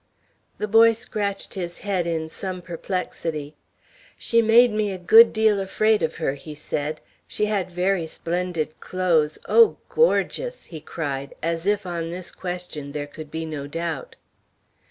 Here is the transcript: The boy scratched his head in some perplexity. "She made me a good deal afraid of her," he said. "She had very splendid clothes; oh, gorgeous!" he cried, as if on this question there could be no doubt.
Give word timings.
The 0.57 0.67
boy 0.67 0.93
scratched 0.93 1.53
his 1.53 1.77
head 1.85 2.07
in 2.07 2.27
some 2.27 2.63
perplexity. 2.63 3.53
"She 4.17 4.41
made 4.41 4.71
me 4.71 4.91
a 4.91 4.97
good 4.97 5.31
deal 5.31 5.59
afraid 5.59 6.01
of 6.01 6.15
her," 6.15 6.33
he 6.33 6.55
said. 6.55 6.99
"She 7.27 7.45
had 7.45 7.69
very 7.69 8.07
splendid 8.07 8.79
clothes; 8.79 9.37
oh, 9.47 9.77
gorgeous!" 9.89 10.65
he 10.65 10.81
cried, 10.81 11.35
as 11.43 11.67
if 11.67 11.85
on 11.85 12.09
this 12.09 12.31
question 12.31 12.93
there 12.93 13.05
could 13.05 13.29
be 13.29 13.45
no 13.45 13.67
doubt. 13.67 14.15